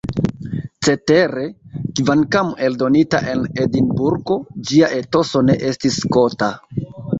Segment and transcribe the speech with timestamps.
[0.85, 1.43] Cetere,
[1.99, 4.41] kvankam eldonita en Edinburgo,
[4.73, 6.53] ĝia etoso ne estis skota.